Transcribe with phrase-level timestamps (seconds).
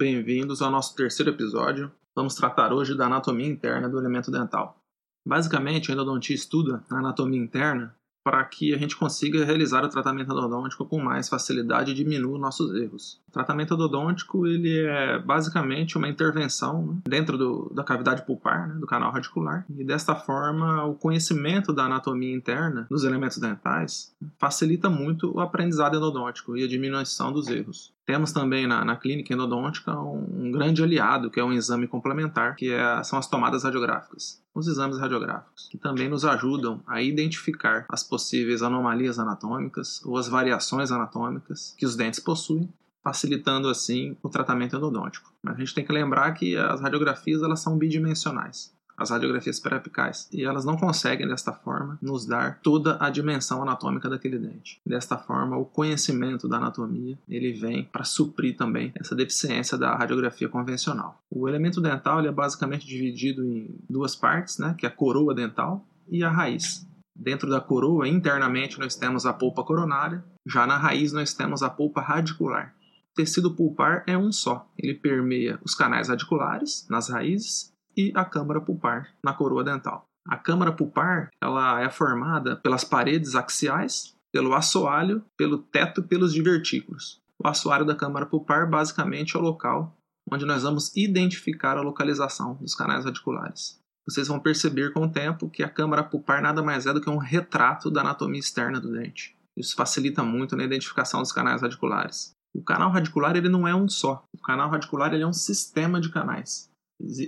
[0.00, 1.90] Bem-vindos ao nosso terceiro episódio.
[2.14, 4.80] Vamos tratar hoje da anatomia interna do elemento dental.
[5.26, 7.92] Basicamente, a endodontia estuda a anatomia interna
[8.24, 12.72] para que a gente consiga realizar o tratamento endodôntico com mais facilidade e diminua nossos
[12.80, 13.20] erros.
[13.28, 18.74] O tratamento endodôntico ele é basicamente uma intervenção né, dentro do, da cavidade pulpar, né,
[18.74, 24.88] do canal radicular, e desta forma o conhecimento da anatomia interna dos elementos dentais facilita
[24.88, 27.97] muito o aprendizado endodôntico e a diminuição dos erros.
[28.08, 32.56] Temos também na, na clínica endodôntica um, um, grande aliado, que é um exame complementar,
[32.56, 34.42] que é, são as tomadas radiográficas.
[34.54, 40.26] Os exames radiográficos, que também nos ajudam a identificar as possíveis anomalias anatômicas ou as
[40.26, 42.72] variações anatômicas que os dentes possuem,
[43.04, 45.30] facilitando assim o tratamento endodôntico.
[45.42, 50.28] Mas a gente tem que lembrar que as radiografias elas são bidimensionais as radiografias perapicais.
[50.32, 54.80] E elas não conseguem, desta forma, nos dar toda a dimensão anatômica daquele dente.
[54.84, 60.48] Desta forma, o conhecimento da anatomia ele vem para suprir também essa deficiência da radiografia
[60.48, 61.22] convencional.
[61.30, 65.34] O elemento dental ele é basicamente dividido em duas partes, né, que é a coroa
[65.34, 66.86] dental e a raiz.
[67.14, 71.70] Dentro da coroa, internamente, nós temos a polpa coronária, já na raiz nós temos a
[71.70, 72.74] polpa radicular.
[73.12, 78.24] O tecido pulpar é um só, ele permeia os canais radiculares nas raízes e a
[78.24, 80.04] câmara pulpar na coroa dental.
[80.24, 86.32] A câmara pulpar ela é formada pelas paredes axiais, pelo assoalho, pelo teto e pelos
[86.32, 87.20] divertículos.
[87.42, 89.96] O assoalho da câmara pulpar basicamente é o local
[90.30, 93.80] onde nós vamos identificar a localização dos canais radiculares.
[94.06, 97.10] Vocês vão perceber com o tempo que a câmara pulpar nada mais é do que
[97.10, 99.34] um retrato da anatomia externa do dente.
[99.56, 102.30] Isso facilita muito na identificação dos canais radiculares.
[102.54, 104.24] O canal radicular ele não é um só.
[104.32, 106.67] O canal radicular ele é um sistema de canais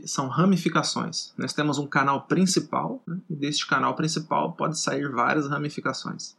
[0.05, 1.33] são ramificações.
[1.39, 6.37] Nós temos um canal principal, né, e deste canal principal pode sair várias ramificações.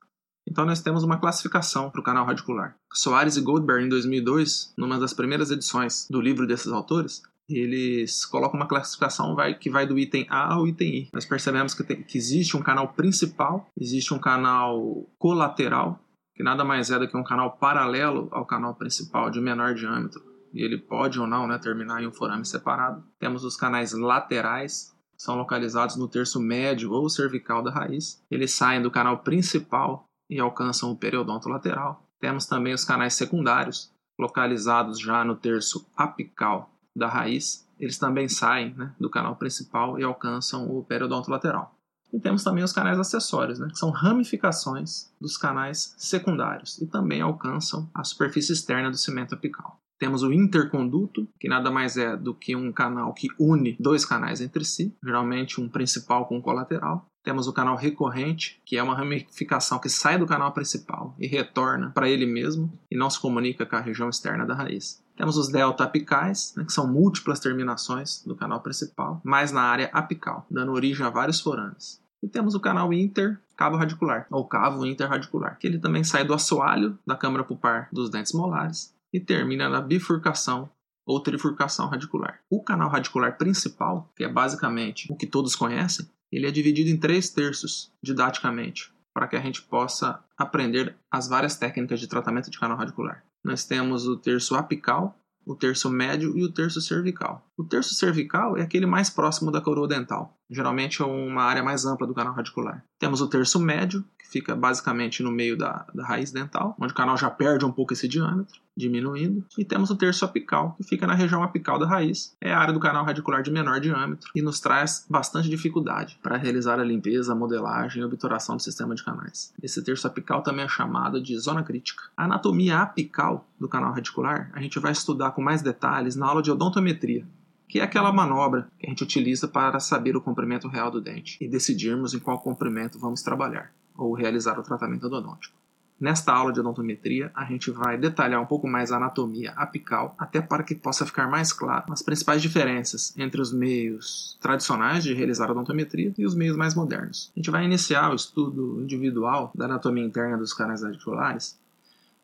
[0.47, 2.75] Então nós temos uma classificação para o canal radicular.
[2.93, 8.59] Soares e Goldberg, em 2002, numa das primeiras edições do livro desses autores, eles colocam
[8.59, 11.09] uma classificação que vai do item A ao item I.
[11.13, 15.99] Nós percebemos que, tem, que existe um canal principal, existe um canal colateral,
[16.35, 20.21] que nada mais é do que um canal paralelo ao canal principal de menor diâmetro,
[20.53, 23.03] e ele pode ou não né, terminar em um forame separado.
[23.19, 28.23] Temos os canais laterais, são localizados no terço médio ou cervical da raiz.
[28.29, 32.03] Eles saem do canal principal e alcançam o periodonto lateral.
[32.19, 37.67] Temos também os canais secundários, localizados já no terço apical da raiz.
[37.79, 41.75] Eles também saem né, do canal principal e alcançam o periodonto lateral.
[42.13, 47.21] E temos também os canais acessórios, né, que são ramificações dos canais secundários e também
[47.21, 49.80] alcançam a superfície externa do cimento apical.
[50.01, 54.41] Temos o interconduto, que nada mais é do que um canal que une dois canais
[54.41, 57.05] entre si, geralmente um principal com um colateral.
[57.23, 61.91] Temos o canal recorrente, que é uma ramificação que sai do canal principal e retorna
[61.93, 65.03] para ele mesmo e não se comunica com a região externa da raiz.
[65.15, 69.91] Temos os delta apicais, né, que são múltiplas terminações do canal principal, mas na área
[69.93, 72.01] apical, dando origem a vários forames.
[72.23, 76.97] E temos o canal inter radicular, ou cavo interradicular, que ele também sai do assoalho
[77.05, 80.69] da câmara pulpar dos dentes molares e termina na bifurcação
[81.05, 82.41] ou trifurcação radicular.
[82.49, 86.97] O canal radicular principal, que é basicamente o que todos conhecem, ele é dividido em
[86.97, 92.59] três terços didaticamente, para que a gente possa aprender as várias técnicas de tratamento de
[92.59, 93.23] canal radicular.
[93.43, 97.45] Nós temos o terço apical, o terço médio e o terço cervical.
[97.57, 101.85] O terço cervical é aquele mais próximo da coroa dental, geralmente é uma área mais
[101.85, 102.85] ampla do canal radicular.
[102.99, 107.17] Temos o terço médio, fica basicamente no meio da, da raiz dental, onde o canal
[107.17, 109.45] já perde um pouco esse diâmetro diminuindo.
[109.57, 112.35] E temos o terço apical, que fica na região apical da raiz.
[112.39, 116.37] É a área do canal radicular de menor diâmetro e nos traz bastante dificuldade para
[116.37, 119.53] realizar a limpeza, a modelagem e obturação do sistema de canais.
[119.61, 122.03] Esse terço apical também é chamado de zona crítica.
[122.15, 126.41] A anatomia apical do canal radicular a gente vai estudar com mais detalhes na aula
[126.41, 127.27] de odontometria,
[127.67, 131.37] que é aquela manobra que a gente utiliza para saber o comprimento real do dente
[131.41, 135.55] e decidirmos em qual comprimento vamos trabalhar ou realizar o tratamento odontológico.
[135.99, 140.41] Nesta aula de odontometria, a gente vai detalhar um pouco mais a anatomia apical, até
[140.41, 145.51] para que possa ficar mais claro as principais diferenças entre os meios tradicionais de realizar
[145.51, 147.31] odontometria e os meios mais modernos.
[147.35, 151.59] A gente vai iniciar o estudo individual da anatomia interna dos canais articulares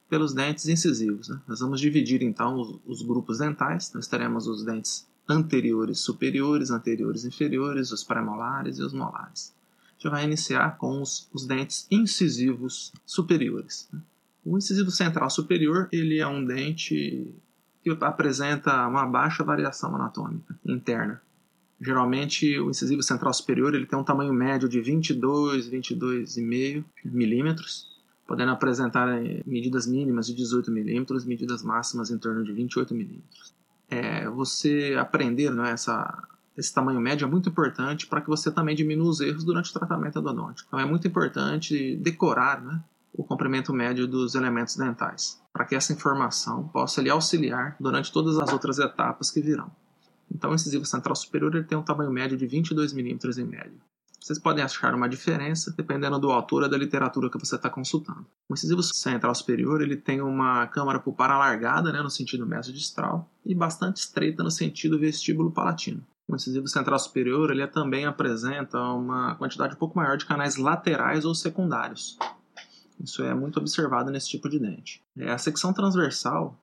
[0.10, 1.30] pelos dentes incisivos.
[1.30, 1.40] Né?
[1.48, 3.94] Nós vamos dividir então os, os grupos dentais.
[3.94, 9.56] Nós teremos os dentes anteriores superiores, anteriores inferiores, os pré-molares e os molares
[9.98, 13.90] gente vai iniciar com os, os dentes incisivos superiores.
[13.92, 14.00] Né?
[14.46, 17.34] O incisivo central superior ele é um dente
[17.84, 21.22] que apresenta uma baixa variação anatômica interna.
[21.82, 27.88] Geralmente o incisivo central superior ele tem um tamanho médio de 22, 22,5 milímetros,
[28.26, 33.54] podendo apresentar eh, medidas mínimas de 18 milímetros, medidas máximas em torno de 28 milímetros.
[33.90, 36.28] É, você aprender né, essa,
[36.58, 39.74] esse tamanho médio é muito importante para que você também diminua os erros durante o
[39.74, 40.68] tratamento endodôntico.
[40.68, 42.84] Então é muito importante decorar né,
[43.14, 48.40] o comprimento médio dos elementos dentais, para que essa informação possa lhe auxiliar durante todas
[48.40, 49.72] as outras etapas que virão.
[50.30, 53.80] Então, o incisivo central superior ele tem um tamanho médio de 22 milímetros em média.
[54.20, 58.26] Vocês podem achar uma diferença dependendo do autor da literatura que você está consultando.
[58.50, 63.56] O incisivo central superior ele tem uma câmara pulpar alargada né, no sentido mesodistal e
[63.56, 66.06] bastante estreita no sentido vestíbulo palatino.
[66.28, 71.24] O incisivo central superior ele também apresenta uma quantidade um pouco maior de canais laterais
[71.24, 72.18] ou secundários.
[73.00, 75.02] Isso é muito observado nesse tipo de dente.
[75.18, 76.60] É, a secção transversal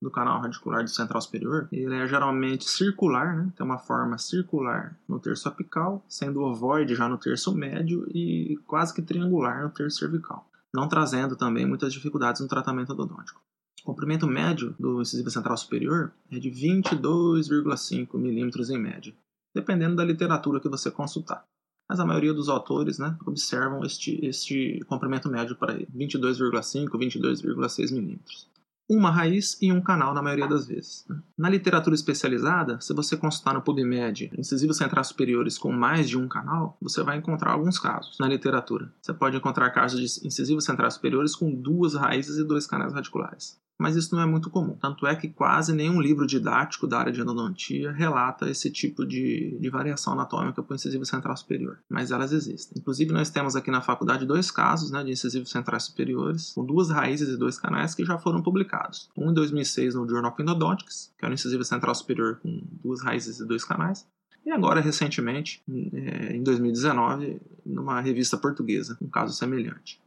[0.00, 3.52] do canal radicular do central superior, ele é geralmente circular, né?
[3.56, 8.92] tem uma forma circular no terço apical, sendo ovoide já no terço médio e quase
[8.92, 13.40] que triangular no terço cervical, não trazendo também muitas dificuldades no tratamento odontológico.
[13.82, 19.12] O comprimento médio do incisivo central superior é de 22,5 milímetros em média,
[19.52, 21.44] dependendo da literatura que você consultar.
[21.90, 28.52] Mas a maioria dos autores né, observam este, este comprimento médio para 22,5, 22,6 milímetros
[28.88, 31.04] uma raiz e um canal na maioria das vezes.
[31.08, 31.18] Né?
[31.38, 36.28] Na literatura especializada, se você consultar no PubMed incisivos centrais superiores com mais de um
[36.28, 38.92] canal, você vai encontrar alguns casos na literatura.
[39.00, 43.60] Você pode encontrar casos de incisivos centrais superiores com duas raízes e dois canais radiculares
[43.82, 44.76] mas isso não é muito comum.
[44.80, 49.58] Tanto é que quase nenhum livro didático da área de endodontia relata esse tipo de,
[49.60, 52.80] de variação anatômica para o incisivo central superior, mas elas existem.
[52.80, 56.90] Inclusive, nós temos aqui na faculdade dois casos né, de incisivos centrais superiores, com duas
[56.90, 59.10] raízes e dois canais que já foram publicados.
[59.16, 63.02] Um em 2006 no Journal of Endodontics, que é o incisivo central superior com duas
[63.02, 64.06] raízes e dois canais,
[64.44, 65.62] e agora, recentemente,
[65.92, 70.00] é, em 2019, numa revista portuguesa, um caso semelhante.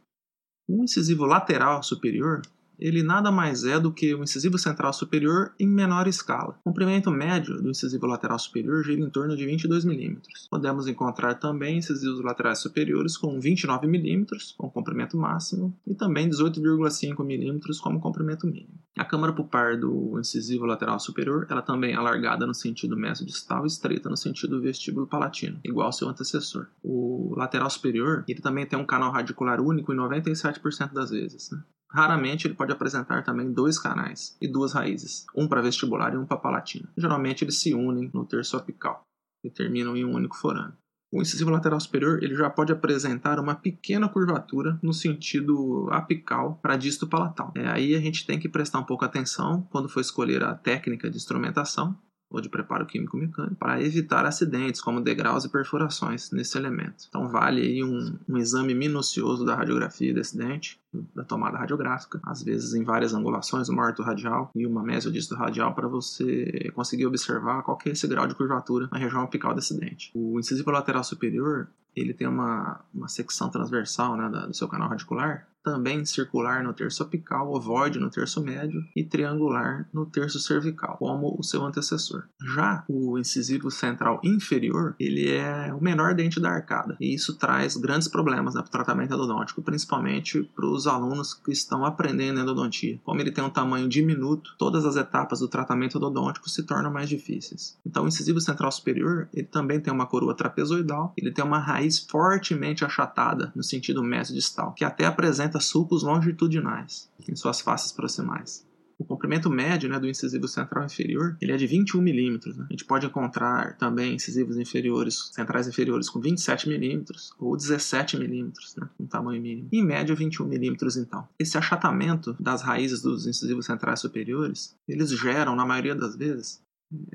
[0.68, 2.42] O incisivo lateral superior
[2.78, 6.58] ele nada mais é do que o incisivo central superior em menor escala.
[6.60, 10.18] O comprimento médio do incisivo lateral superior gira em torno de 22 mm.
[10.50, 14.26] Podemos encontrar também incisivos laterais superiores com 29 mm
[14.56, 18.78] como comprimento máximo e também 18,5 mm como comprimento mínimo.
[18.96, 23.66] A câmara pulpar do incisivo lateral superior ela também é alargada no sentido mesodistal e
[23.66, 26.66] estreita no sentido vestíbulo palatino, igual ao seu antecessor.
[26.82, 31.50] O lateral superior ele também tem um canal radicular único em 97% das vezes.
[31.50, 31.62] Né?
[31.90, 36.26] Raramente ele pode apresentar também dois canais e duas raízes, um para vestibular e um
[36.26, 36.88] para palatina.
[36.96, 39.02] Geralmente eles se unem no terço apical
[39.44, 40.74] e terminam em um único forame.
[41.12, 46.76] O incisivo lateral superior ele já pode apresentar uma pequena curvatura no sentido apical para
[46.76, 47.52] disto palatal.
[47.54, 51.08] É, aí a gente tem que prestar um pouco atenção quando for escolher a técnica
[51.08, 51.96] de instrumentação
[52.28, 57.04] ou de preparo químico mecânico para evitar acidentes como degraus e perfurações nesse elemento.
[57.08, 60.80] Então vale aí um, um exame minucioso da radiografia desse dente,
[61.14, 65.88] da tomada radiográfica, às vezes em várias angulações, uma ortorradial e uma mesodisto radial para
[65.88, 70.10] você conseguir observar qual que é esse grau de curvatura na região apical desse dente.
[70.14, 75.46] O incisivo lateral superior ele tem uma, uma secção transversal né, do seu canal radicular
[75.66, 81.36] também circular no terço apical, ovoide no terço médio e triangular no terço cervical, como
[81.36, 82.22] o seu antecessor.
[82.54, 87.76] Já o incisivo central inferior, ele é o menor dente da arcada, e isso traz
[87.76, 93.00] grandes problemas né, para o tratamento endodôntico, principalmente para os alunos que estão aprendendo endodontia.
[93.04, 97.08] Como ele tem um tamanho diminuto, todas as etapas do tratamento endodôntico se tornam mais
[97.08, 97.78] difíceis.
[97.86, 101.98] Então, o incisivo central superior, ele também tem uma coroa trapezoidal, ele tem uma raiz
[101.98, 108.65] fortemente achatada no sentido mesodistal, que até apresenta sulcos longitudinais em suas faces proximais.
[108.98, 112.56] O comprimento médio né, do incisivo central inferior ele é de 21 milímetros.
[112.56, 112.66] Né?
[112.68, 118.74] A gente pode encontrar também incisivos inferiores, centrais inferiores com 27 milímetros ou 17 milímetros,
[118.76, 119.68] né, um tamanho mínimo.
[119.70, 121.28] Em média, 21 milímetros, então.
[121.38, 126.62] Esse achatamento das raízes dos incisivos centrais superiores, eles geram, na maioria das vezes,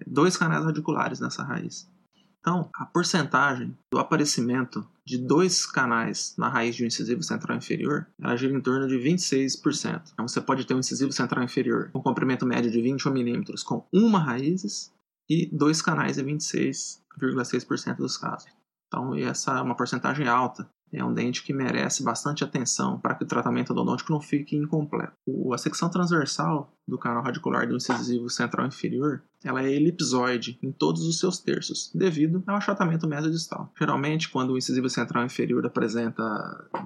[0.05, 1.89] dois canais radiculares nessa raiz.
[2.41, 8.07] Então, a porcentagem do aparecimento de dois canais na raiz de um incisivo central inferior,
[8.19, 10.09] ela gira em torno de 26%.
[10.11, 13.85] Então, você pode ter um incisivo central inferior com comprimento médio de 21 milímetros com
[13.93, 14.91] uma raiz
[15.29, 18.49] e dois canais em 26,6% dos casos.
[18.87, 23.23] Então, essa é uma porcentagem alta é um dente que merece bastante atenção para que
[23.23, 25.13] o tratamento odontológico não fique incompleto.
[25.53, 31.03] a secção transversal do canal radicular do incisivo central inferior ela é elipsoide em todos
[31.03, 33.71] os seus terços, devido ao achatamento mesodistal.
[33.79, 36.23] Geralmente, quando o incisivo central inferior apresenta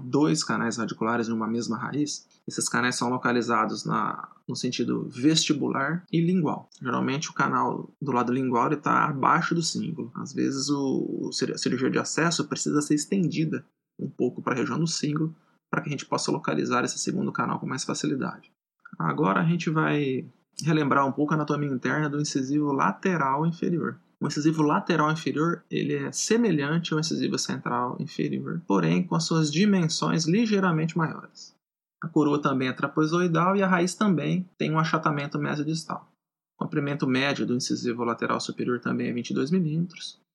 [0.04, 6.06] dois canais radiculares em uma mesma raiz, esses canais são localizados na, no sentido vestibular
[6.12, 6.70] e lingual.
[6.82, 10.12] Geralmente, o canal do lado lingual está abaixo do símbolo.
[10.16, 13.66] Às vezes, o, a cirurgia de acesso precisa ser estendida
[14.00, 15.36] um pouco para a região do símbolo
[15.70, 18.55] para que a gente possa localizar esse segundo canal com mais facilidade.
[18.98, 20.26] Agora a gente vai
[20.64, 24.00] relembrar um pouco a anatomia interna do incisivo lateral inferior.
[24.20, 29.52] O incisivo lateral inferior ele é semelhante ao incisivo central inferior, porém com as suas
[29.52, 31.54] dimensões ligeiramente maiores.
[32.02, 36.10] A coroa também é trapezoidal e a raiz também tem um achatamento mesodistal.
[36.58, 39.88] O comprimento médio do incisivo lateral superior também é 22 mm,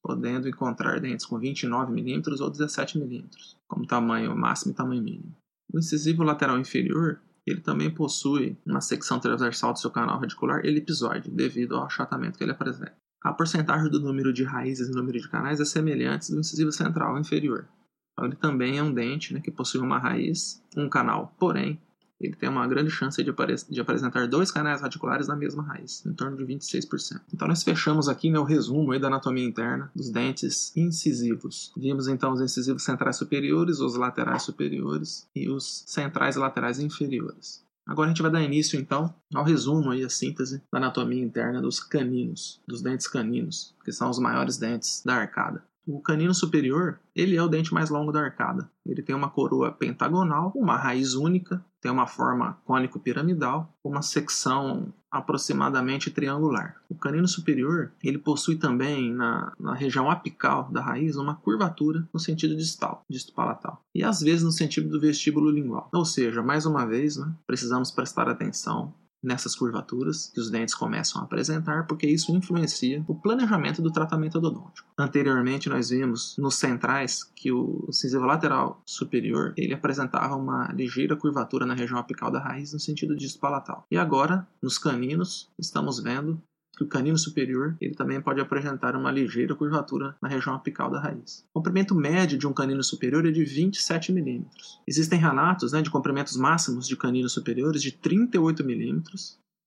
[0.03, 3.25] podendo encontrar dentes com 29 mm ou 17 mm,
[3.67, 5.35] como tamanho máximo e tamanho mínimo.
[5.73, 11.31] O incisivo lateral inferior ele também possui uma secção transversal do seu canal radicular elipsoide,
[11.31, 12.95] devido ao achatamento que ele apresenta.
[13.23, 17.19] A porcentagem do número de raízes e número de canais é semelhante do incisivo central
[17.19, 17.69] inferior.
[18.13, 21.81] Então, ele também é um dente né, que possui uma raiz, um canal, porém,
[22.21, 23.33] ele tem uma grande chance de,
[23.71, 27.21] de, apresentar dois canais radiculares na mesma raiz, em torno de 26%.
[27.33, 31.73] Então nós fechamos aqui né, o resumo da anatomia interna dos dentes incisivos.
[31.77, 37.65] Vimos então os incisivos centrais superiores, os laterais superiores e os centrais e laterais inferiores.
[37.87, 41.61] Agora a gente vai dar início então ao resumo e a síntese da anatomia interna
[41.61, 45.65] dos caninos, dos dentes caninos, que são os maiores dentes da arcada.
[45.87, 48.71] O canino superior, ele é o dente mais longo da arcada.
[48.87, 56.11] Ele tem uma coroa pentagonal, uma raiz única, tem uma forma cônico-piramidal, uma secção aproximadamente
[56.11, 56.77] triangular.
[56.89, 62.21] O canino superior, ele possui também na, na região apical da raiz uma curvatura no
[62.21, 65.89] sentido distal, disto palatal, e às vezes no sentido do vestíbulo lingual.
[65.93, 71.21] Ou seja, mais uma vez, né, precisamos prestar atenção nessas curvaturas que os dentes começam
[71.21, 74.89] a apresentar, porque isso influencia o planejamento do tratamento odontológico.
[74.99, 81.67] Anteriormente, nós vimos nos centrais que o incisivo lateral superior ele apresentava uma ligeira curvatura
[81.67, 83.87] na região apical da raiz no sentido disto palatal.
[83.91, 86.41] E agora, nos caninos, estamos vendo
[86.81, 90.99] que o canino superior ele também pode apresentar uma ligeira curvatura na região apical da
[90.99, 91.45] raiz.
[91.53, 94.47] O comprimento médio de um canino superior é de 27 mm.
[94.87, 99.03] Existem relatos né, de comprimentos máximos de caninos superiores de 38 mm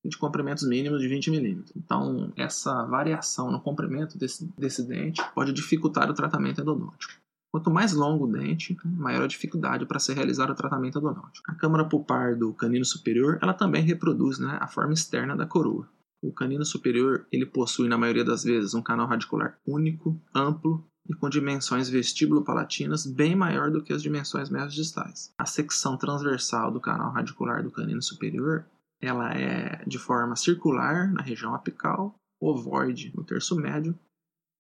[0.04, 1.64] e de comprimentos mínimos de 20 mm.
[1.78, 7.14] Então, essa variação no comprimento desse, desse dente pode dificultar o tratamento endodôntico.
[7.52, 11.52] Quanto mais longo o dente, maior a dificuldade para ser realizado o tratamento endodôntico.
[11.52, 15.88] A câmara pulpar do canino superior ela também reproduz né, a forma externa da coroa.
[16.24, 21.14] O canino superior ele possui, na maioria das vezes, um canal radicular único, amplo e
[21.14, 25.34] com dimensões vestíbulo-palatinas bem maior do que as dimensões distais.
[25.38, 28.66] A secção transversal do canal radicular do canino superior
[29.02, 33.94] ela é de forma circular na região apical, ovoide no terço médio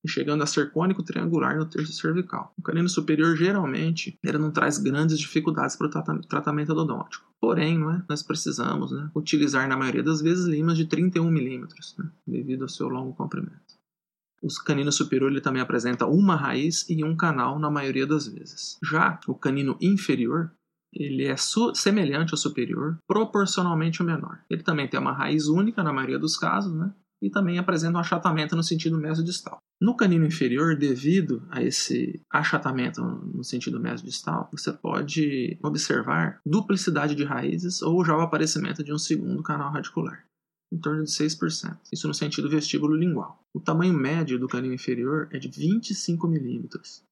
[0.03, 2.53] e chegando a ser cônico triangular no terço cervical.
[2.57, 7.25] O canino superior geralmente ele não traz grandes dificuldades para o tratamento odontológico.
[7.39, 8.03] Porém, não é?
[8.07, 12.69] nós precisamos né, utilizar na maioria das vezes limas de 31 milímetros, né, devido ao
[12.69, 13.61] seu longo comprimento.
[14.41, 18.77] O canino superior ele também apresenta uma raiz e um canal na maioria das vezes.
[18.83, 20.51] Já o canino inferior
[20.95, 21.35] ele é
[21.73, 24.39] semelhante ao superior, proporcionalmente menor.
[24.49, 26.93] Ele também tem uma raiz única na maioria dos casos, né?
[27.23, 29.57] E também apresenta um achatamento no sentido mesodistal.
[29.81, 37.23] No canino inferior, devido a esse achatamento no sentido mesodistal, você pode observar duplicidade de
[37.23, 40.25] raízes ou já o aparecimento de um segundo canal radicular,
[40.71, 41.77] em torno de 6%.
[41.93, 43.41] Isso no sentido vestíbulo lingual.
[43.53, 47.03] O tamanho médio do canino inferior é de 25 milímetros,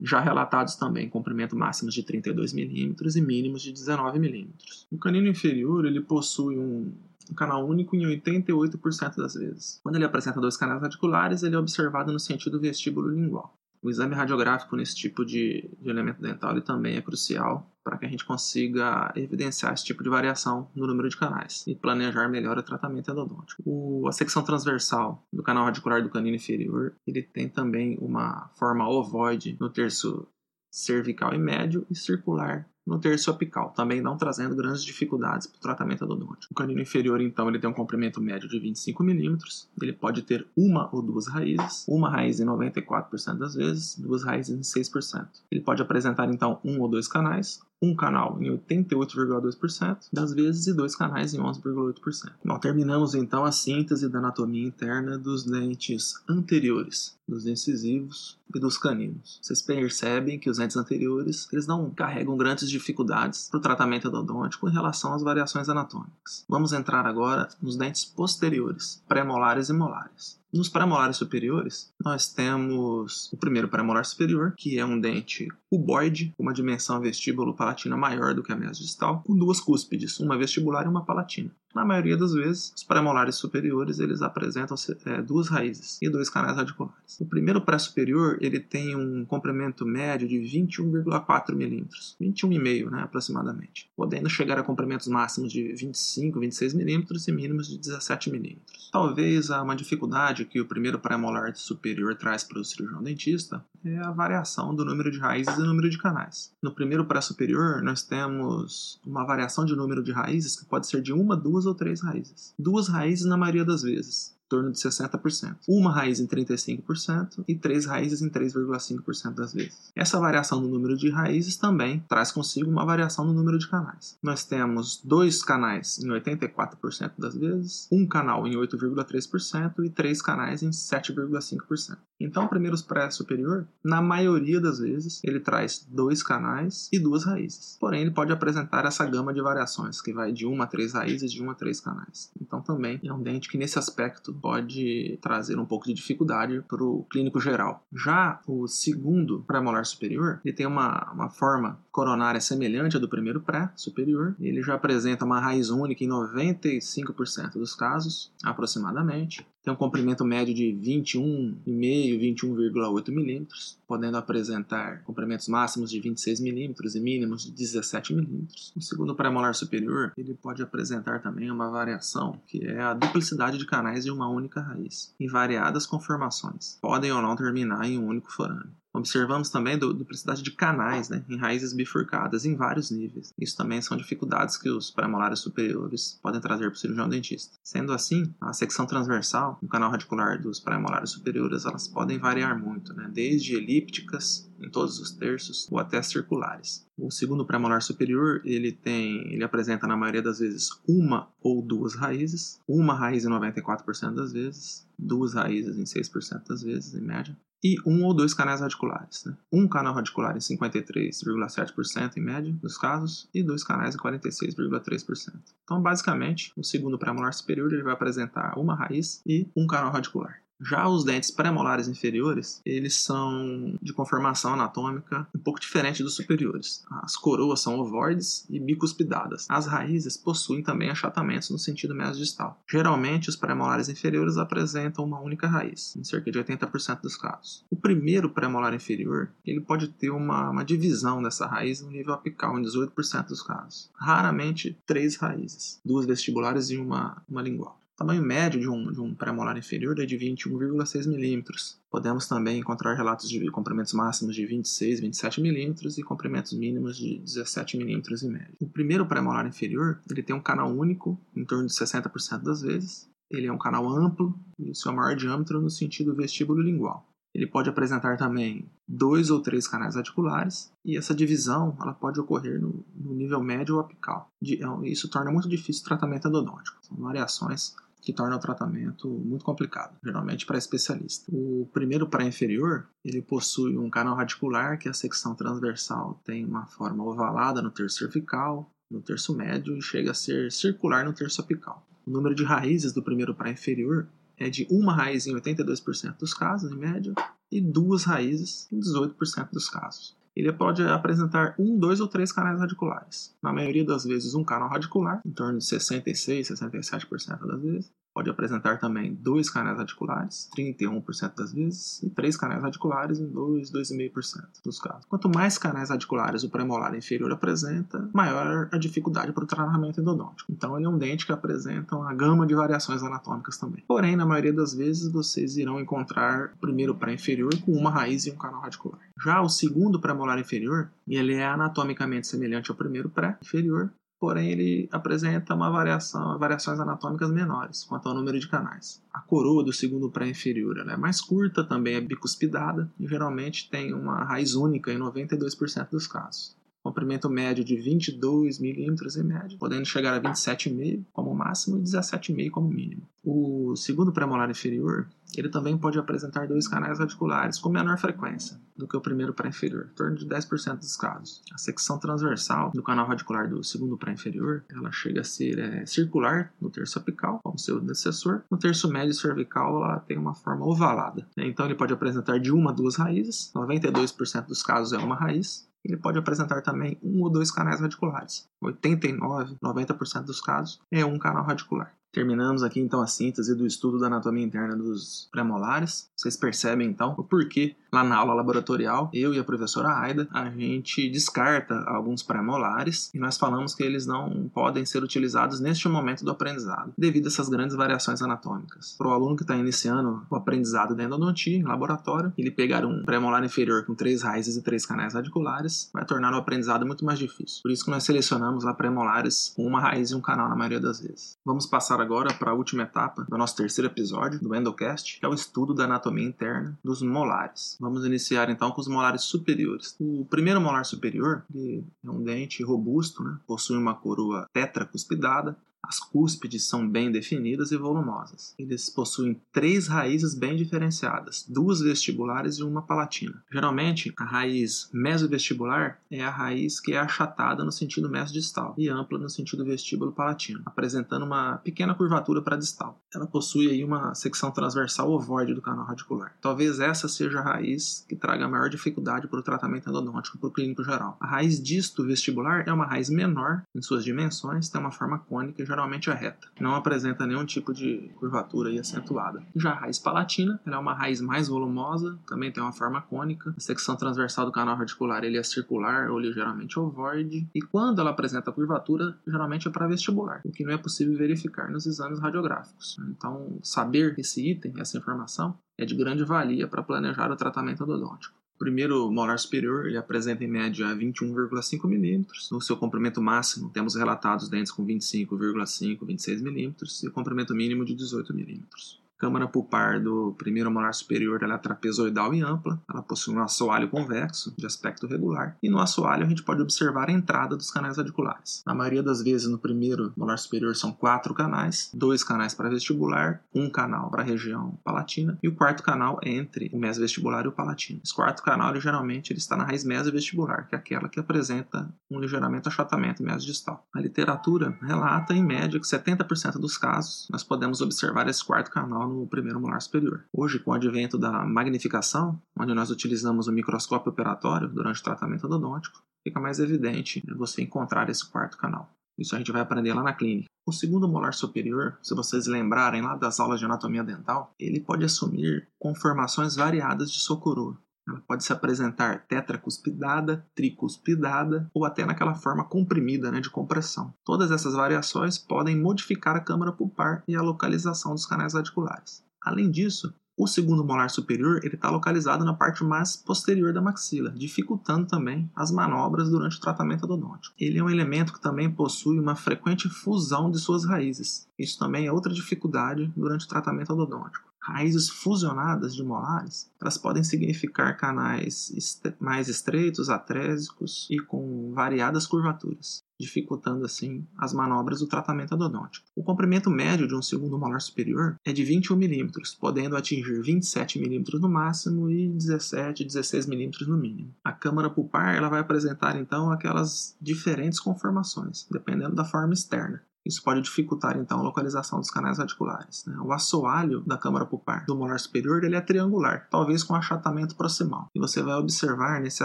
[0.00, 4.86] já relatados também comprimento máximos de 32 milímetros e mínimos de 19 milímetros.
[4.92, 6.92] O canino inferior ele possui um
[7.30, 9.80] um canal único em 88% das vezes.
[9.82, 13.56] Quando ele apresenta dois canais radiculares, ele é observado no sentido vestíbulo lingual.
[13.82, 18.08] O exame radiográfico nesse tipo de, de elemento dental também é crucial para que a
[18.08, 22.62] gente consiga evidenciar esse tipo de variação no número de canais e planejar melhor o
[22.62, 23.62] tratamento endodôntico.
[23.64, 28.88] O, a secção transversal do canal radicular do canino inferior ele tem também uma forma
[28.88, 30.26] ovoide no terço
[30.68, 35.60] cervical e médio e circular no terço apical, também não trazendo grandes dificuldades para o
[35.60, 36.52] tratamento endodôntico.
[36.52, 40.46] O canino inferior, então, ele tem um comprimento médio de 25 milímetros, ele pode ter
[40.56, 45.26] uma ou duas raízes, uma raiz em 94% das vezes, duas raízes em 6%.
[45.50, 50.74] Ele pode apresentar, então, um ou dois canais, um canal em 88,2% das vezes e
[50.74, 52.32] dois canais em 11,8%.
[52.44, 58.78] Bom, terminamos então a síntese da anatomia interna dos dentes anteriores, dos incisivos e dos
[58.78, 59.38] caninos.
[59.42, 64.68] Vocês percebem que os dentes anteriores eles não carregam grandes dificuldades para o tratamento odontológico
[64.68, 66.44] em relação às variações anatômicas.
[66.48, 70.38] Vamos entrar agora nos dentes posteriores, pré-molares e molares.
[70.52, 76.42] Nos premolares superiores, nós temos o primeiro premolar superior, que é um dente cuboide, com
[76.42, 80.88] uma dimensão vestíbulo palatina maior do que a mesodistal, com duas cúspides, uma vestibular e
[80.88, 81.50] uma palatina.
[81.76, 84.74] Na maioria das vezes, os pré-molares superiores eles apresentam
[85.04, 87.20] é, duas raízes e dois canais radiculares.
[87.20, 94.30] O primeiro pré-superior ele tem um comprimento médio de 21,4 milímetros, 21,5 né, aproximadamente, podendo
[94.30, 98.88] chegar a comprimentos máximos de 25, 26 milímetros e mínimos de 17 milímetros.
[98.90, 104.10] Talvez uma dificuldade que o primeiro pré-molar superior traz para o cirurgião dentista é a
[104.10, 106.52] variação do número de raízes e número de canais.
[106.60, 111.12] No primeiro pré-superior, nós temos uma variação de número de raízes que pode ser de
[111.12, 112.54] uma, duas ou três raízes.
[112.58, 115.56] Duas raízes na maioria das vezes torno de 60%.
[115.68, 119.92] Uma raiz em 35% e três raízes em 3,5% das vezes.
[119.94, 124.18] Essa variação no número de raízes também traz consigo uma variação no número de canais.
[124.22, 130.62] Nós temos dois canais em 84% das vezes, um canal em 8,3% e três canais
[130.62, 131.98] em 7,5%.
[132.18, 137.76] Então, o primeiro pré-superior, na maioria das vezes, ele traz dois canais e duas raízes.
[137.78, 141.30] Porém, ele pode apresentar essa gama de variações, que vai de uma a três raízes,
[141.30, 142.30] de uma a três canais.
[142.40, 146.82] Então, também é um dente que, nesse aspecto, pode trazer um pouco de dificuldade para
[146.82, 147.84] o clínico geral.
[147.92, 153.40] Já o segundo pré-molar superior, ele tem uma, uma forma coronária semelhante à do primeiro
[153.40, 154.36] pré-superior.
[154.38, 160.54] Ele já apresenta uma raiz única em 95% dos casos, aproximadamente tem um comprimento médio
[160.54, 168.14] de 21,5, 21,8 milímetros, podendo apresentar comprimentos máximos de 26 milímetros e mínimos de 17
[168.14, 168.72] milímetros.
[168.76, 173.66] O segundo premolar superior, ele pode apresentar também uma variação, que é a duplicidade de
[173.66, 176.78] canais de uma única raiz, em variadas conformações.
[176.80, 178.70] Podem ou não terminar em um único forame.
[178.96, 183.32] Observamos também a duplicidade de canais né, em raízes bifurcadas em vários níveis.
[183.38, 187.58] Isso também são dificuldades que os premolares superiores podem trazer para o cirurgião dentista.
[187.62, 192.94] Sendo assim, a secção transversal no canal radicular dos premolares superiores elas podem variar muito,
[192.94, 196.86] né, desde elípticas em todos os terços ou até circulares.
[196.96, 201.94] O segundo premolar superior, ele tem, ele apresenta na maioria das vezes uma ou duas
[201.94, 207.36] raízes, uma raiz em 94% das vezes, duas raízes em 6% das vezes, em média,
[207.62, 209.24] e um ou dois canais radiculares.
[209.24, 209.36] Né?
[209.52, 215.34] Um canal radicular em 53,7% em média dos casos e dois canais em 46,3%.
[215.64, 220.45] Então, basicamente, o segundo premolar superior ele vai apresentar uma raiz e um canal radicular.
[220.60, 226.84] Já os dentes pré-molares inferiores, eles são de conformação anatômica um pouco diferente dos superiores.
[227.02, 229.46] As coroas são ovoides e bicuspidadas.
[229.48, 232.58] As raízes possuem também achatamentos no sentido mesodistal.
[232.68, 237.64] Geralmente, os pré-molares inferiores apresentam uma única raiz, em cerca de 80% dos casos.
[237.70, 242.58] O primeiro pré-molar inferior, ele pode ter uma, uma divisão dessa raiz no nível apical,
[242.58, 243.90] em 18% dos casos.
[243.94, 247.78] Raramente, três raízes, duas vestibulares e uma, uma lingual.
[247.96, 251.80] O tamanho médio de um, de um pré-molar inferior é de 21,6 milímetros.
[251.90, 257.18] Podemos também encontrar relatos de comprimentos máximos de 26, 27 milímetros e comprimentos mínimos de
[257.20, 258.52] 17 milímetros em média.
[258.60, 263.08] O primeiro pré-molar inferior ele tem um canal único, em torno de 60% das vezes.
[263.30, 267.08] Ele é um canal amplo e o seu maior diâmetro no sentido vestíbulo lingual.
[267.34, 272.60] Ele pode apresentar também dois ou três canais articulares e essa divisão ela pode ocorrer
[272.60, 274.30] no, no nível médio ou apical.
[274.42, 276.76] É isso torna muito difícil o tratamento endodôntico.
[276.82, 277.74] São variações
[278.06, 281.28] que torna o tratamento muito complicado, geralmente para especialista.
[281.28, 287.02] O primeiro pré-inferior, ele possui um canal radicular que a secção transversal tem uma forma
[287.02, 291.84] ovalada no terço cervical, no terço médio e chega a ser circular no terço apical.
[292.06, 294.06] O número de raízes do primeiro pré-inferior
[294.38, 297.12] é de uma raiz em 82% dos casos, em média,
[297.50, 300.15] e duas raízes em 18% dos casos.
[300.36, 303.34] Ele pode apresentar um, dois ou três canais radiculares.
[303.42, 308.30] Na maioria das vezes, um canal radicular, em torno de 66, 67% das vezes, Pode
[308.30, 314.62] apresentar também dois canais radiculares, 31% das vezes, e três canais radiculares em 2, 2,5%
[314.64, 315.04] dos casos.
[315.04, 320.50] Quanto mais canais radiculares o premolar inferior apresenta, maior a dificuldade para o tratamento endodôntico.
[320.50, 323.84] Então, ele é um dente que apresenta uma gama de variações anatômicas também.
[323.86, 328.30] Porém, na maioria das vezes, vocês irão encontrar o primeiro pré-inferior com uma raiz e
[328.30, 328.98] um canal radicular.
[329.22, 335.54] Já o segundo premolar inferior, ele é anatomicamente semelhante ao primeiro pré-inferior, porém ele apresenta
[335.54, 339.02] uma variação, variações anatômicas menores quanto ao número de canais.
[339.12, 344.24] A coroa do segundo pré-inferior é mais curta, também é bicuspidada e geralmente tem uma
[344.24, 346.55] raiz única em 92% dos casos
[346.86, 352.50] comprimento médio de 22 milímetros em média, podendo chegar a 27,5 como máximo e 17,5
[352.50, 353.02] como mínimo.
[353.24, 358.86] O segundo premolar inferior, ele também pode apresentar dois canais radiculares com menor frequência do
[358.86, 361.42] que o primeiro pré-inferior, em torno de 10% dos casos.
[361.52, 366.52] A secção transversal do canal radicular do segundo pré-inferior, ela chega a ser é, circular
[366.60, 368.42] no terço apical, como seu antecessor.
[368.48, 371.26] No terço médio cervical, ela tem uma forma ovalada.
[371.36, 375.66] Então, ele pode apresentar de uma a duas raízes, 92% dos casos é uma raiz,
[375.86, 378.48] ele pode apresentar também um ou dois canais radiculares.
[378.60, 381.94] 89, 90% dos casos é um canal radicular.
[382.12, 386.10] Terminamos aqui então a síntese do estudo da anatomia interna dos premolares.
[386.16, 390.50] Vocês percebem então o porquê lá na aula laboratorial, eu e a professora Aida, a
[390.50, 396.24] gente descarta alguns premolares e nós falamos que eles não podem ser utilizados neste momento
[396.24, 398.94] do aprendizado, devido a essas grandes variações anatômicas.
[398.98, 403.02] Para o aluno que está iniciando o aprendizado da endodontia em laboratório, ele pegar um
[403.02, 407.18] premolar inferior com três raízes e três canais radiculares vai tornar o aprendizado muito mais
[407.18, 407.62] difícil.
[407.62, 410.80] Por isso que nós selecionamos lá premolares com uma raiz e um canal na maioria
[410.80, 411.38] das vezes.
[411.44, 415.28] Vamos passar agora para a última etapa do nosso terceiro episódio do Endocast, que é
[415.28, 417.76] o estudo da anatomia interna dos molares.
[417.86, 419.94] Vamos iniciar então com os molares superiores.
[420.00, 423.38] O primeiro molar superior é um dente robusto, né?
[423.46, 425.56] possui uma coroa tetracuspidada,
[425.88, 428.54] as cúspides são bem definidas e volumosas.
[428.58, 433.42] Eles possuem três raízes bem diferenciadas, duas vestibulares e uma palatina.
[433.50, 439.18] Geralmente, a raiz mesovestibular é a raiz que é achatada no sentido mesodistal e ampla
[439.18, 443.00] no sentido vestíbulo palatino, apresentando uma pequena curvatura para distal.
[443.14, 446.36] Ela possui aí uma secção transversal ovoide do canal radicular.
[446.40, 450.48] Talvez essa seja a raiz que traga a maior dificuldade para o tratamento endodôntico para
[450.48, 451.16] o clínico geral.
[451.20, 455.62] A raiz disto vestibular é uma raiz menor em suas dimensões, tem uma forma cônica
[455.62, 456.48] e geralmente é reta.
[456.58, 459.42] Não apresenta nenhum tipo de curvatura aí acentuada.
[459.54, 463.54] Já a raiz palatina, ela é uma raiz mais volumosa, também tem uma forma cônica.
[463.54, 467.46] A secção transversal do canal radicular ele é circular ou ligeiramente ovoide.
[467.54, 471.70] E quando ela apresenta curvatura, geralmente é para vestibular, o que não é possível verificar
[471.70, 472.96] nos exames radiográficos.
[473.10, 478.35] Então, saber esse item, essa informação, é de grande valia para planejar o tratamento odontológico.
[478.56, 482.26] O primeiro molar superior ele apresenta em média 21,5 mm.
[482.50, 487.94] No seu comprimento máximo, temos relatados dentes com 25,5, 26 mm e comprimento mínimo de
[487.94, 493.34] 18 mm câmara pulpar do primeiro molar superior ela é trapezoidal e ampla, ela possui
[493.34, 497.56] um assoalho convexo, de aspecto regular, e no assoalho a gente pode observar a entrada
[497.56, 498.62] dos canais radiculares.
[498.66, 503.42] Na maioria das vezes, no primeiro molar superior são quatro canais, dois canais para vestibular,
[503.54, 507.48] um canal para a região palatina, e o quarto canal é entre o mesovestibular e
[507.48, 508.00] o palatino.
[508.04, 511.88] Esse quarto canal, ele, geralmente, ele está na raiz mesovestibular, que é aquela que apresenta
[512.10, 513.86] um ligeiramente achatamento mesodistal.
[513.94, 519.05] A literatura relata, em média, que 70% dos casos nós podemos observar esse quarto canal
[519.08, 520.24] no primeiro molar superior.
[520.32, 525.44] Hoje, com o advento da magnificação, onde nós utilizamos o microscópio operatório durante o tratamento
[525.46, 528.90] odontológico, fica mais evidente né, você encontrar esse quarto canal.
[529.18, 530.48] Isso a gente vai aprender lá na clínica.
[530.66, 535.04] O segundo molar superior, se vocês lembrarem lá das aulas de anatomia dental, ele pode
[535.04, 537.78] assumir conformações variadas de sua coroa.
[538.08, 544.14] Ela pode se apresentar tetracuspidada, tricuspidada ou até naquela forma comprimida né, de compressão.
[544.24, 549.24] Todas essas variações podem modificar a câmara pulpar e a localização dos canais radiculares.
[549.42, 555.06] Além disso, o segundo molar superior está localizado na parte mais posterior da maxila, dificultando
[555.06, 557.54] também as manobras durante o tratamento odontológico.
[557.58, 561.48] Ele é um elemento que também possui uma frequente fusão de suas raízes.
[561.58, 567.22] Isso também é outra dificuldade durante o tratamento odontológico raízes fusionadas de molares, elas podem
[567.22, 575.54] significar canais mais estreitos, atrésicos e com variadas curvaturas, dificultando assim as manobras do tratamento
[575.54, 576.06] endodôntico.
[576.16, 580.98] O comprimento médio de um segundo molar superior é de 21 mm, podendo atingir 27
[580.98, 584.34] mm no máximo e 17, 16 mm no mínimo.
[584.44, 590.02] A câmara pulpar ela vai apresentar então aquelas diferentes conformações, dependendo da forma externa.
[590.26, 593.04] Isso pode dificultar então a localização dos canais radiculares.
[593.06, 593.16] Né?
[593.20, 598.08] O assoalho da câmara pulpar do molar superior ele é triangular, talvez com achatamento proximal.
[598.12, 599.44] E você vai observar nesse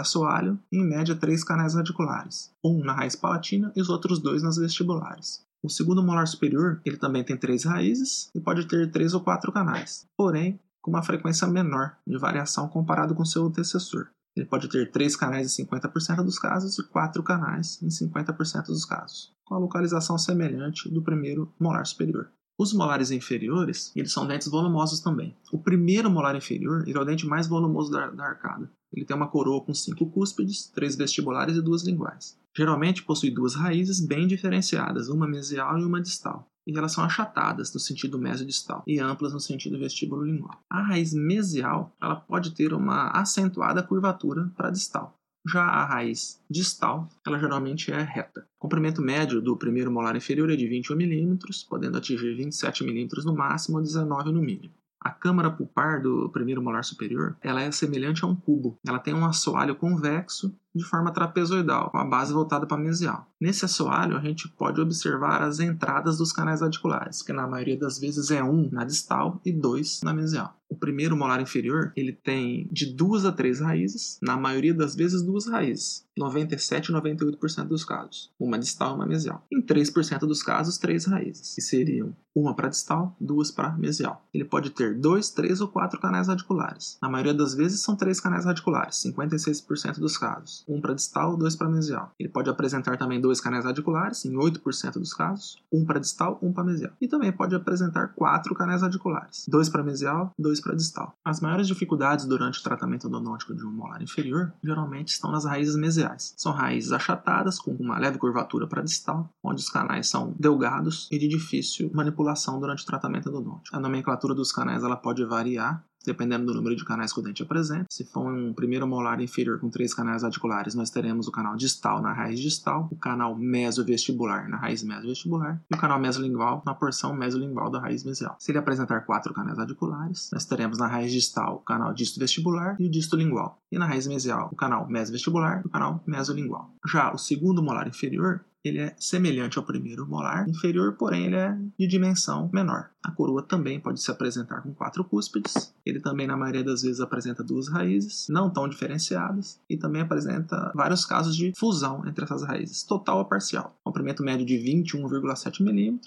[0.00, 4.56] assoalho, em média, três canais radiculares: um na raiz palatina e os outros dois nas
[4.56, 5.46] vestibulares.
[5.62, 9.52] O segundo molar superior ele também tem três raízes e pode ter três ou quatro
[9.52, 14.08] canais, porém com uma frequência menor de variação comparado com seu antecessor.
[14.34, 18.84] Ele pode ter três canais em 50% dos casos e quatro canais em 50% dos
[18.84, 22.30] casos com a localização semelhante do primeiro molar superior.
[22.58, 25.36] Os molares inferiores, eles são dentes volumosos também.
[25.52, 28.70] O primeiro molar inferior é o dente mais volumoso da, da arcada.
[28.90, 32.38] Ele tem uma coroa com cinco cúspides, três vestibulares e duas linguais.
[32.56, 36.48] Geralmente possui duas raízes bem diferenciadas, uma mesial e uma distal.
[36.66, 40.60] E elas são achatadas no sentido mesodistal e amplas no sentido vestíbulo lingual.
[40.70, 47.08] A raiz mesial ela pode ter uma acentuada curvatura para distal, já a raiz distal,
[47.26, 48.46] ela geralmente é reta.
[48.58, 53.08] O comprimento médio do primeiro molar inferior é de 21 mm, podendo atingir 27 mm
[53.24, 54.74] no máximo ou 19 no mínimo.
[55.00, 58.78] A câmara pulpar do primeiro molar superior, ela é semelhante a um cubo.
[58.86, 63.26] Ela tem um assoalho convexo de forma trapezoidal, com a base voltada para mesial.
[63.40, 67.98] Nesse assoalho, a gente pode observar as entradas dos canais radiculares, que na maioria das
[67.98, 70.56] vezes é um na distal e dois na mesial.
[70.72, 75.22] O primeiro molar inferior, ele tem de duas a três raízes, na maioria das vezes
[75.22, 76.06] duas raízes.
[76.16, 79.46] 97 e 98% dos casos, uma distal e uma mesial.
[79.52, 84.26] Em 3% dos casos, três raízes, que seriam uma para distal, duas para mesial.
[84.32, 86.98] Ele pode ter dois, três ou quatro canais radiculares.
[87.02, 91.56] Na maioria das vezes são três canais radiculares, 56% dos casos, um para distal, dois
[91.56, 92.12] para mesial.
[92.18, 96.52] Ele pode apresentar também dois canais radiculares, em 8% dos casos, um para distal, um
[96.52, 96.92] para mesial.
[97.00, 101.14] E também pode apresentar quatro canais radiculares, dois para mesial, dois para distal.
[101.24, 105.76] As maiores dificuldades durante o tratamento endodôntico de um molar inferior geralmente estão nas raízes
[105.76, 106.34] mesiais.
[106.36, 111.18] São raízes achatadas com uma leve curvatura para distal, onde os canais são delgados e
[111.18, 113.76] de difícil manipulação durante o tratamento endodôntico.
[113.76, 117.42] A nomenclatura dos canais ela pode variar dependendo do número de canais que o dente
[117.42, 117.86] apresenta.
[117.90, 122.00] Se for um primeiro molar inferior com três canais radiculares, nós teremos o canal distal
[122.00, 127.14] na raiz distal, o canal mesovestibular na raiz mesovestibular e o canal mesolingual na porção
[127.14, 128.36] mesolingual da raiz mesial.
[128.38, 132.76] Se ele apresentar quatro canais radiculares, nós teremos na raiz distal o canal disto vestibular
[132.78, 136.70] e o disto lingual, e na raiz mesial o canal mesovestibular e o canal mesolingual.
[136.86, 141.56] Já o segundo molar inferior ele é semelhante ao primeiro molar inferior, porém ele é
[141.78, 142.90] de dimensão menor.
[143.02, 145.74] A coroa também pode se apresentar com quatro cúspides.
[145.84, 150.70] Ele também, na maioria das vezes, apresenta duas raízes, não tão diferenciadas, e também apresenta
[150.74, 153.76] vários casos de fusão entre essas raízes, total ou parcial.
[153.82, 155.98] Comprimento médio de 21,7 mm,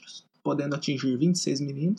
[0.42, 1.96] podendo atingir 26 mm,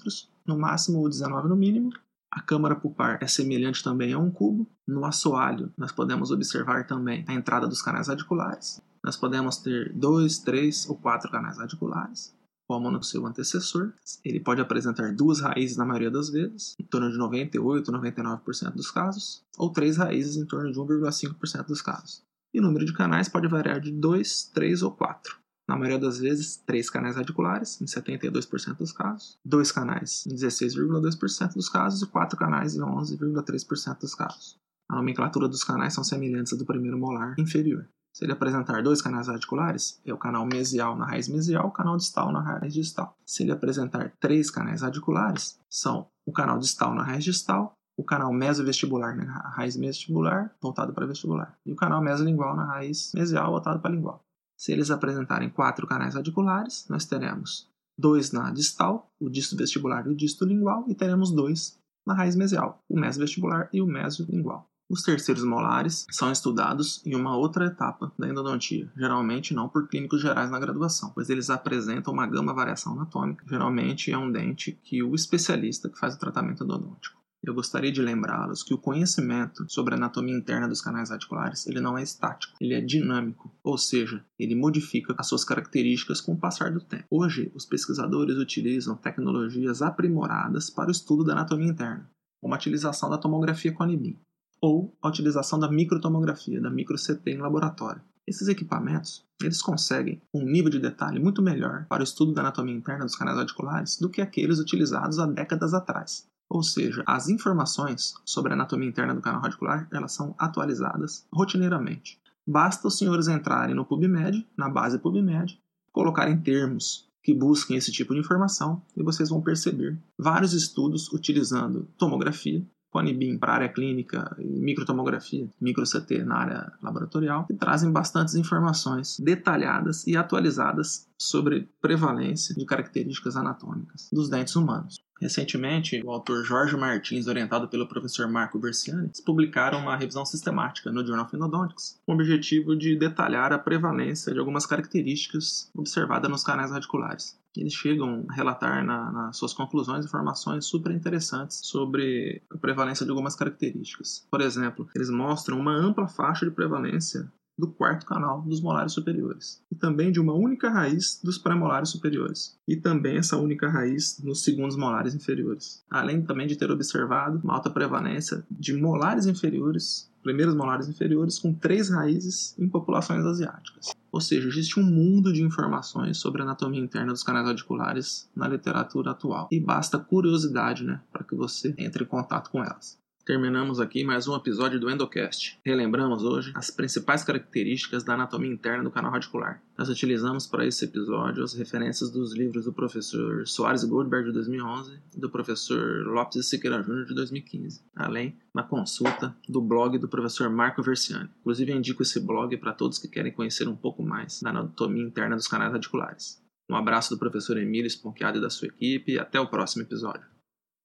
[0.46, 1.90] no máximo 19 no mínimo,
[2.30, 4.66] a câmara pulpar é semelhante também a um cubo.
[4.86, 8.80] No assoalho, nós podemos observar também a entrada dos canais radiculares.
[9.06, 12.34] Nós podemos ter dois, três ou quatro canais radiculares,
[12.68, 13.92] como no seu antecessor.
[14.24, 18.90] Ele pode apresentar duas raízes na maioria das vezes, em torno de 98, 99% dos
[18.90, 22.24] casos, ou três raízes em torno de 1,5% dos casos.
[22.52, 25.38] E o número de canais pode variar de 2, 3 ou 4.
[25.68, 31.54] Na maioria das vezes, três canais radiculares, em 72% dos casos, dois canais em 16,2%
[31.54, 34.58] dos casos e quatro canais em 11,3% dos casos.
[34.88, 37.88] A nomenclatura dos canais são semelhantes à do primeiro molar inferior.
[38.16, 41.98] Se ele apresentar dois canais radiculares, é o canal mesial na raiz mesial, o canal
[41.98, 43.14] distal na raiz distal.
[43.26, 48.32] Se ele apresentar três canais radiculares, são o canal distal na raiz distal, o canal
[48.32, 53.80] mesovestibular na raiz vestibular, voltado para vestibular, e o canal mesolingual na raiz mesial, voltado
[53.80, 54.24] para lingual.
[54.56, 60.08] Se eles apresentarem quatro canais radiculares, nós teremos dois na distal, o disto vestibular e
[60.08, 64.66] o disto lingual, e teremos dois na raiz mesial, o mesovestibular e o mesolingual.
[64.88, 70.22] Os terceiros molares são estudados em uma outra etapa da endodontia, geralmente não por clínicos
[70.22, 73.44] gerais na graduação, pois eles apresentam uma gama variação anatômica.
[73.48, 77.20] Geralmente é um dente que o especialista que faz o tratamento endodôntico.
[77.42, 81.80] Eu gostaria de lembrá-los que o conhecimento sobre a anatomia interna dos canais radiculares ele
[81.80, 86.38] não é estático, ele é dinâmico, ou seja, ele modifica as suas características com o
[86.38, 87.04] passar do tempo.
[87.10, 92.08] Hoje, os pesquisadores utilizam tecnologias aprimoradas para o estudo da anatomia interna,
[92.40, 94.16] como a utilização da tomografia Conibin
[94.60, 98.02] ou a utilização da microtomografia, da micro-CT em laboratório.
[98.26, 102.74] Esses equipamentos, eles conseguem um nível de detalhe muito melhor para o estudo da anatomia
[102.74, 106.26] interna dos canais radiculares do que aqueles utilizados há décadas atrás.
[106.48, 112.20] Ou seja, as informações sobre a anatomia interna do canal radicular, elas são atualizadas rotineiramente.
[112.46, 115.60] Basta os senhores entrarem no PubMed, na base PubMed,
[115.92, 121.88] colocarem termos que busquem esse tipo de informação e vocês vão perceber vários estudos utilizando
[121.98, 122.64] tomografia
[122.96, 129.20] Conibin para a área clínica e microtomografia, micro-CT na área laboratorial, que trazem bastantes informações
[129.20, 134.96] detalhadas e atualizadas sobre prevalência de características anatômicas dos dentes humanos.
[135.20, 141.04] Recentemente, o autor Jorge Martins, orientado pelo professor Marco Berciani, publicaram uma revisão sistemática no
[141.04, 146.42] Journal of Endodontics, com o objetivo de detalhar a prevalência de algumas características observadas nos
[146.42, 147.38] canais radiculares.
[147.60, 153.10] Eles chegam a relatar na, nas suas conclusões informações super interessantes sobre a prevalência de
[153.10, 154.26] algumas características.
[154.30, 159.62] Por exemplo, eles mostram uma ampla faixa de prevalência do quarto canal dos molares superiores,
[159.72, 164.44] e também de uma única raiz dos pré-molares superiores, e também essa única raiz nos
[164.44, 170.54] segundos molares inferiores, além também de ter observado uma alta prevalência de molares inferiores, primeiros
[170.54, 173.94] molares inferiores, com três raízes em populações asiáticas.
[174.16, 178.48] Ou seja, existe um mundo de informações sobre a anatomia interna dos canais radiculares na
[178.48, 182.98] literatura atual, e basta curiosidade né, para que você entre em contato com elas.
[183.26, 185.58] Terminamos aqui mais um episódio do Endocast.
[185.64, 189.60] Relembramos hoje as principais características da anatomia interna do canal radicular.
[189.76, 195.00] Nós utilizamos para esse episódio as referências dos livros do professor Soares Goldberg de 2011
[195.16, 200.48] e do professor Lopes Siqueira Júnior de 2015, além da consulta do blog do professor
[200.48, 201.28] Marco Versiani.
[201.40, 205.34] Inclusive, indico esse blog para todos que querem conhecer um pouco mais da anatomia interna
[205.34, 206.40] dos canais radiculares.
[206.70, 210.35] Um abraço do professor Emílio Esponquiado e da sua equipe e até o próximo episódio.